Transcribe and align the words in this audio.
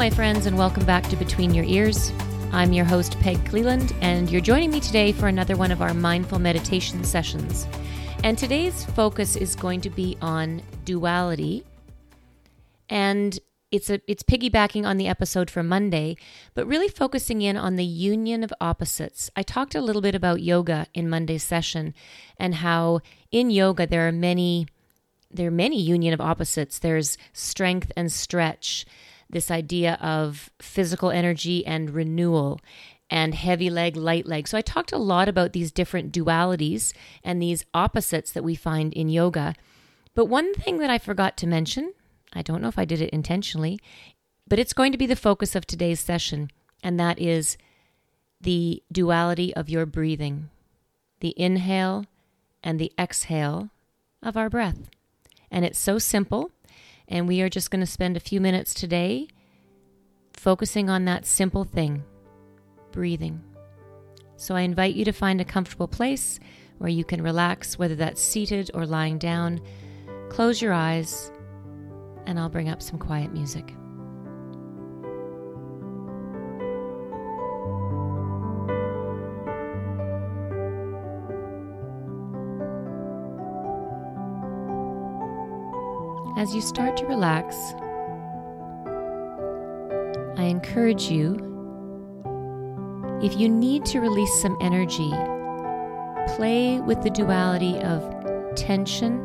my 0.00 0.08
friends, 0.08 0.46
and 0.46 0.56
welcome 0.56 0.86
back 0.86 1.06
to 1.06 1.14
Between 1.14 1.52
Your 1.52 1.66
Ears. 1.66 2.10
I'm 2.52 2.72
your 2.72 2.86
host, 2.86 3.20
Peg 3.20 3.44
Cleland, 3.44 3.94
and 4.00 4.30
you're 4.30 4.40
joining 4.40 4.70
me 4.70 4.80
today 4.80 5.12
for 5.12 5.28
another 5.28 5.58
one 5.58 5.70
of 5.70 5.82
our 5.82 5.92
mindful 5.92 6.38
meditation 6.38 7.04
sessions. 7.04 7.66
And 8.24 8.38
today's 8.38 8.82
focus 8.82 9.36
is 9.36 9.54
going 9.54 9.82
to 9.82 9.90
be 9.90 10.16
on 10.22 10.62
duality. 10.86 11.66
And 12.88 13.38
it's 13.70 13.90
a 13.90 14.00
it's 14.06 14.22
piggybacking 14.22 14.86
on 14.86 14.96
the 14.96 15.06
episode 15.06 15.50
from 15.50 15.68
Monday, 15.68 16.16
but 16.54 16.66
really 16.66 16.88
focusing 16.88 17.42
in 17.42 17.58
on 17.58 17.76
the 17.76 17.84
union 17.84 18.42
of 18.42 18.54
opposites. 18.58 19.30
I 19.36 19.42
talked 19.42 19.74
a 19.74 19.82
little 19.82 20.00
bit 20.00 20.14
about 20.14 20.40
yoga 20.40 20.86
in 20.94 21.10
Monday's 21.10 21.44
session 21.44 21.92
and 22.38 22.54
how 22.54 23.00
in 23.30 23.50
yoga 23.50 23.86
there 23.86 24.08
are 24.08 24.12
many 24.12 24.66
there 25.30 25.48
are 25.48 25.50
many 25.50 25.78
union 25.78 26.14
of 26.14 26.22
opposites. 26.22 26.78
There's 26.78 27.18
strength 27.34 27.92
and 27.98 28.10
stretch 28.10 28.86
this 29.30 29.50
idea 29.50 29.94
of 30.00 30.50
physical 30.60 31.10
energy 31.10 31.64
and 31.64 31.90
renewal 31.90 32.60
and 33.08 33.34
heavy 33.34 33.70
leg, 33.70 33.96
light 33.96 34.26
leg. 34.26 34.46
So 34.46 34.56
I 34.56 34.62
talked 34.62 34.92
a 34.92 34.98
lot 34.98 35.28
about 35.28 35.52
these 35.52 35.72
different 35.72 36.12
dualities 36.12 36.92
and 37.24 37.42
these 37.42 37.64
opposites 37.74 38.32
that 38.32 38.44
we 38.44 38.54
find 38.54 38.92
in 38.92 39.08
yoga. 39.08 39.54
But 40.14 40.26
one 40.26 40.54
thing 40.54 40.78
that 40.78 40.90
I 40.90 40.98
forgot 40.98 41.36
to 41.38 41.46
mention, 41.46 41.92
I 42.32 42.42
don't 42.42 42.62
know 42.62 42.68
if 42.68 42.78
I 42.78 42.84
did 42.84 43.00
it 43.00 43.10
intentionally, 43.10 43.80
but 44.46 44.58
it's 44.58 44.72
going 44.72 44.92
to 44.92 44.98
be 44.98 45.06
the 45.06 45.16
focus 45.16 45.54
of 45.54 45.66
today's 45.66 46.00
session, 46.00 46.50
and 46.82 46.98
that 46.98 47.18
is 47.18 47.56
the 48.40 48.82
duality 48.90 49.54
of 49.54 49.68
your 49.68 49.86
breathing, 49.86 50.50
the 51.20 51.34
inhale 51.36 52.06
and 52.62 52.78
the 52.78 52.92
exhale 52.98 53.70
of 54.22 54.36
our 54.36 54.48
breath. 54.48 54.90
And 55.50 55.64
it's 55.64 55.78
so 55.78 55.98
simple. 55.98 56.50
And 57.10 57.26
we 57.26 57.42
are 57.42 57.48
just 57.50 57.70
going 57.70 57.80
to 57.80 57.86
spend 57.86 58.16
a 58.16 58.20
few 58.20 58.40
minutes 58.40 58.72
today 58.72 59.26
focusing 60.32 60.88
on 60.88 61.04
that 61.04 61.26
simple 61.26 61.64
thing 61.64 62.04
breathing. 62.92 63.42
So 64.36 64.56
I 64.56 64.62
invite 64.62 64.94
you 64.94 65.04
to 65.04 65.12
find 65.12 65.40
a 65.40 65.44
comfortable 65.44 65.86
place 65.86 66.40
where 66.78 66.88
you 66.88 67.04
can 67.04 67.22
relax, 67.22 67.78
whether 67.78 67.94
that's 67.94 68.22
seated 68.22 68.70
or 68.72 68.86
lying 68.86 69.18
down. 69.18 69.60
Close 70.30 70.62
your 70.62 70.72
eyes, 70.72 71.30
and 72.26 72.38
I'll 72.38 72.48
bring 72.48 72.68
up 72.68 72.80
some 72.80 72.98
quiet 72.98 73.32
music. 73.32 73.74
As 86.40 86.54
you 86.54 86.62
start 86.62 86.96
to 86.96 87.04
relax, 87.04 87.74
I 90.38 90.44
encourage 90.44 91.10
you, 91.10 91.34
if 93.22 93.38
you 93.38 93.46
need 93.46 93.84
to 93.84 94.00
release 94.00 94.40
some 94.40 94.56
energy, 94.62 95.10
play 96.36 96.80
with 96.80 97.02
the 97.02 97.10
duality 97.10 97.78
of 97.80 98.54
tension 98.56 99.20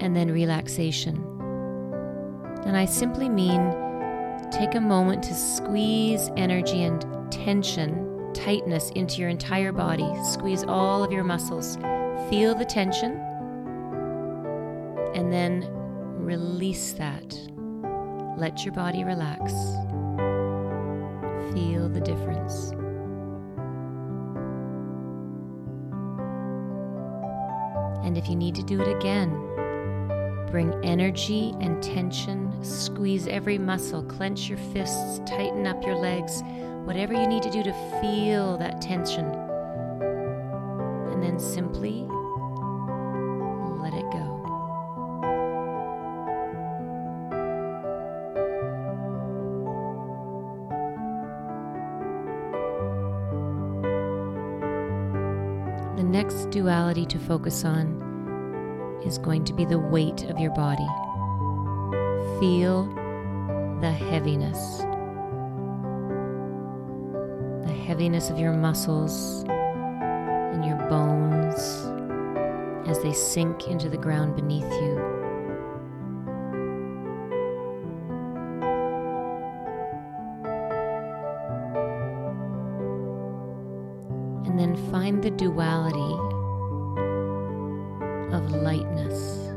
and 0.00 0.16
then 0.16 0.32
relaxation. 0.32 1.14
And 2.66 2.76
I 2.76 2.86
simply 2.86 3.28
mean 3.28 3.76
take 4.50 4.74
a 4.74 4.80
moment 4.80 5.22
to 5.22 5.34
squeeze 5.34 6.28
energy 6.36 6.82
and 6.82 7.06
tension, 7.30 8.32
tightness 8.34 8.90
into 8.96 9.20
your 9.20 9.28
entire 9.28 9.70
body. 9.70 10.10
Squeeze 10.24 10.64
all 10.64 11.04
of 11.04 11.12
your 11.12 11.22
muscles. 11.22 11.76
Feel 12.28 12.56
the 12.56 12.64
tension. 12.64 13.12
And 15.14 15.32
then 15.32 15.81
Release 16.22 16.92
that. 16.92 17.36
Let 18.38 18.64
your 18.64 18.72
body 18.72 19.02
relax. 19.02 19.52
Feel 21.52 21.88
the 21.88 22.00
difference. 22.00 22.70
And 28.06 28.16
if 28.16 28.28
you 28.28 28.36
need 28.36 28.54
to 28.54 28.62
do 28.62 28.80
it 28.80 28.96
again, 28.96 29.32
bring 30.52 30.72
energy 30.84 31.56
and 31.60 31.82
tension, 31.82 32.52
squeeze 32.64 33.26
every 33.26 33.58
muscle, 33.58 34.04
clench 34.04 34.48
your 34.48 34.58
fists, 34.58 35.18
tighten 35.26 35.66
up 35.66 35.84
your 35.84 35.96
legs, 35.96 36.40
whatever 36.84 37.14
you 37.14 37.26
need 37.26 37.42
to 37.42 37.50
do 37.50 37.64
to 37.64 37.72
feel 38.00 38.56
that 38.58 38.80
tension. 38.80 39.26
And 41.10 41.20
then 41.20 41.40
simply 41.40 42.06
next 56.22 56.50
duality 56.50 57.04
to 57.04 57.18
focus 57.18 57.64
on 57.64 59.00
is 59.04 59.18
going 59.18 59.44
to 59.44 59.52
be 59.52 59.64
the 59.64 59.78
weight 59.78 60.22
of 60.30 60.38
your 60.38 60.52
body. 60.52 60.86
Feel 62.38 62.84
the 63.80 63.90
heaviness. 63.90 64.78
The 67.66 67.72
heaviness 67.72 68.30
of 68.30 68.38
your 68.38 68.52
muscles 68.52 69.42
and 69.48 70.64
your 70.64 70.76
bones 70.88 71.58
as 72.88 73.02
they 73.02 73.12
sink 73.12 73.66
into 73.66 73.88
the 73.88 73.96
ground 73.96 74.36
beneath 74.36 74.70
you. 74.74 75.11
And 84.52 84.60
then 84.60 84.76
find 84.92 85.24
the 85.24 85.30
duality 85.30 86.12
of 88.34 88.50
lightness. 88.50 89.48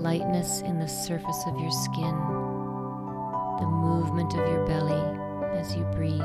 Lightness 0.00 0.60
in 0.60 0.78
the 0.78 0.86
surface 0.86 1.42
of 1.44 1.58
your 1.58 1.72
skin, 1.72 2.14
the 3.58 3.66
movement 3.66 4.32
of 4.34 4.48
your 4.48 4.64
belly 4.64 5.58
as 5.58 5.74
you 5.74 5.82
breathe. 5.86 6.20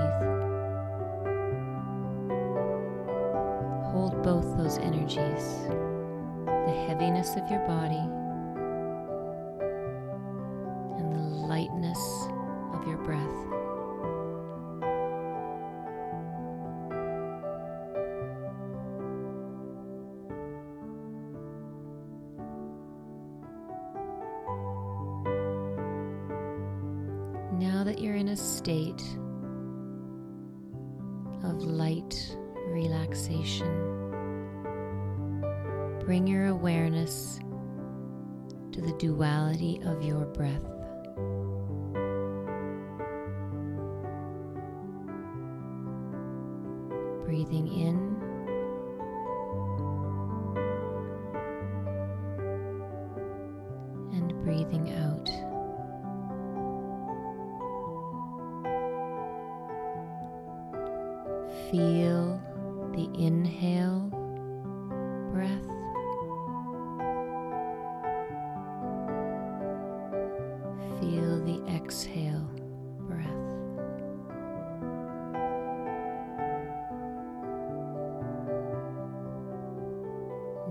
Hold 3.91 4.21
both 4.21 4.55
those 4.55 4.77
energies 4.77 5.65
the 6.45 6.85
heaviness 6.87 7.35
of 7.35 7.49
your 7.49 7.65
body 7.67 8.22
Now 27.59 27.83
that 27.83 27.99
you're 27.99 28.15
in 28.15 28.29
a 28.29 28.35
state 28.35 29.01
of 31.43 31.61
light 31.61 32.35
relaxation, 32.67 33.67
bring 36.03 36.25
your 36.27 36.47
awareness 36.47 37.39
to 38.71 38.81
the 38.81 38.93
duality 38.97 39.79
of 39.85 40.01
your 40.03 40.25
breath. 40.25 40.63
Breathing 47.23 47.67
in 47.67 48.32
exhale 71.83 72.49
breath. 73.07 73.27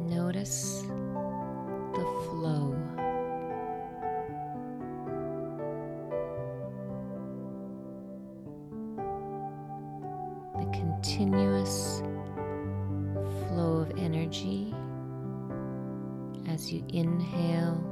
Notice 0.08 0.82
the 1.92 2.06
flow. 2.24 2.74
The 10.58 10.64
continuous 10.72 12.02
flow 13.48 13.80
of 13.80 13.92
energy 13.98 14.74
as 16.48 16.72
you 16.72 16.82
inhale 16.88 17.91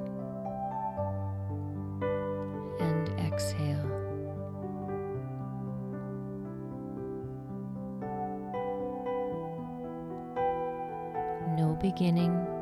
exhale. 3.41 3.87
No 11.57 11.75
beginning 11.81 12.60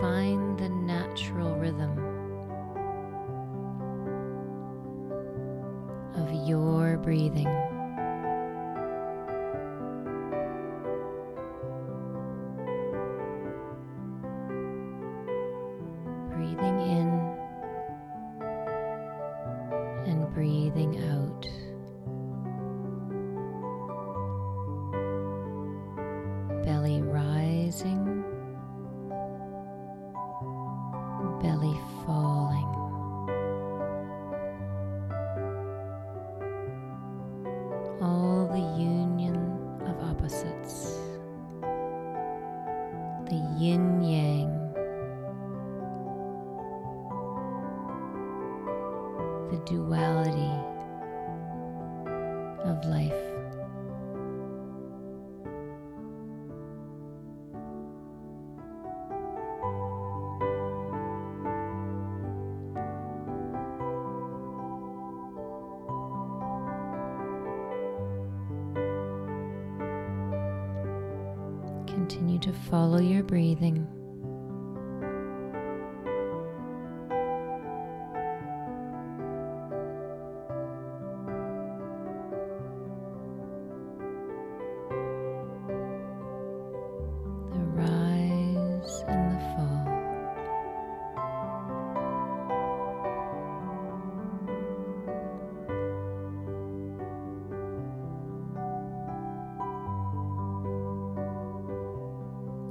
find 0.00 0.58
the 0.58 0.68
natural 0.68 1.56
rhythm 1.56 1.98
of 6.14 6.48
your 6.48 6.96
breathing. 6.98 7.48
Breathing 16.30 16.80
in 16.80 17.03
the 43.56 44.03
Continue 72.14 72.38
to 72.38 72.52
follow 72.70 73.00
your 73.00 73.24
breathing. 73.24 73.93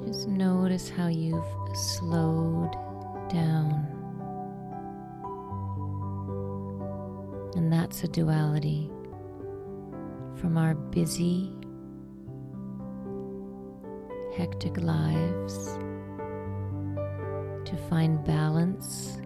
Just 0.05 0.27
notice 0.27 0.89
how 0.89 1.07
you've 1.07 1.45
slowed 1.73 2.73
down. 3.29 3.87
And 7.55 7.71
that's 7.71 8.03
a 8.03 8.07
duality 8.07 8.91
from 10.35 10.57
our 10.57 10.75
busy, 10.75 11.53
hectic 14.35 14.77
lives 14.77 15.77
to 17.65 17.77
find 17.89 18.23
balance 18.25 19.19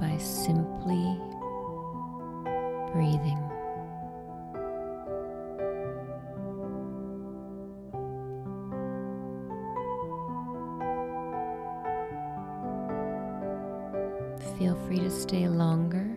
by 0.00 0.16
simply 0.16 1.20
breathing. 2.90 3.38
Feel 14.58 14.74
free 14.86 14.98
to 14.98 15.10
stay 15.10 15.48
longer 15.48 16.16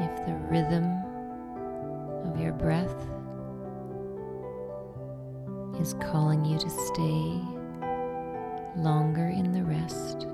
if 0.00 0.26
the 0.26 0.34
rhythm 0.50 0.84
of 2.24 2.40
your 2.40 2.52
breath 2.52 3.06
is 5.80 5.94
calling 5.94 6.44
you 6.44 6.58
to 6.58 6.70
stay 6.70 7.61
longer 8.76 9.28
in 9.28 9.52
the 9.52 9.62
rest. 9.62 10.26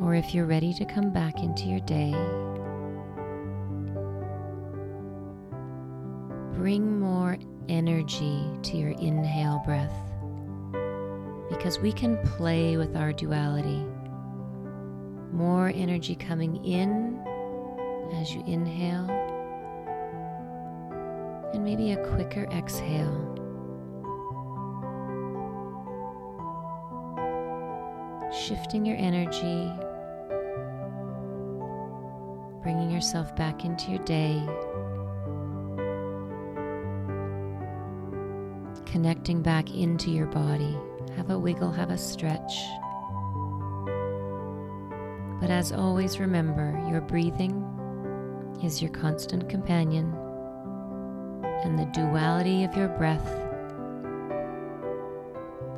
Or 0.00 0.14
if 0.14 0.34
you're 0.34 0.46
ready 0.46 0.72
to 0.74 0.84
come 0.84 1.12
back 1.12 1.42
into 1.42 1.64
your 1.64 1.80
day, 1.80 2.12
bring 6.54 7.00
more 7.00 7.36
energy 7.68 8.44
to 8.62 8.76
your 8.76 8.90
inhale 8.90 9.60
breath 9.64 9.94
because 11.48 11.78
we 11.80 11.92
can 11.92 12.16
play 12.24 12.76
with 12.76 12.96
our 12.96 13.12
duality. 13.12 13.84
More 15.32 15.72
energy 15.74 16.14
coming 16.14 16.64
in 16.64 17.20
as 18.14 18.34
you 18.34 18.42
inhale, 18.46 19.08
and 21.52 21.64
maybe 21.64 21.92
a 21.92 22.06
quicker 22.08 22.44
exhale. 22.52 23.47
Shifting 28.32 28.84
your 28.84 28.96
energy, 28.96 29.72
bringing 32.62 32.90
yourself 32.90 33.34
back 33.36 33.64
into 33.64 33.90
your 33.90 34.04
day, 34.04 34.42
connecting 38.84 39.42
back 39.42 39.74
into 39.74 40.10
your 40.10 40.26
body. 40.26 40.76
Have 41.16 41.30
a 41.30 41.38
wiggle, 41.38 41.72
have 41.72 41.90
a 41.90 41.98
stretch. 41.98 42.64
But 45.40 45.50
as 45.50 45.72
always, 45.72 46.20
remember 46.20 46.80
your 46.90 47.00
breathing 47.00 47.64
is 48.62 48.82
your 48.82 48.90
constant 48.90 49.48
companion, 49.48 50.14
and 51.64 51.78
the 51.78 51.86
duality 51.86 52.64
of 52.64 52.76
your 52.76 52.88
breath, 52.88 53.26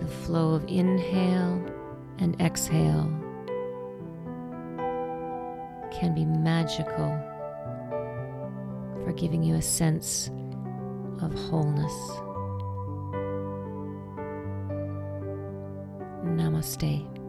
the 0.01 0.07
flow 0.07 0.55
of 0.55 0.65
inhale 0.65 1.63
and 2.21 2.41
exhale, 2.41 3.11
can 5.91 6.15
be 6.15 6.25
magical 6.25 7.11
for 9.05 9.13
giving 9.13 9.43
you 9.43 9.57
a 9.57 9.63
sense 9.63 10.31
of 11.21 11.33
wholeness. 11.33 11.93
Namaste. 16.25 17.20